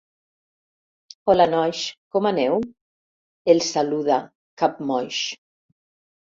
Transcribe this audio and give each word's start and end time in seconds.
Hola 1.31 1.47
nois, 1.51 1.83
com 2.17 2.29
aneu? 2.31 2.59
—els 3.55 3.71
saluda, 3.77 4.21
capmoix—. 4.65 5.25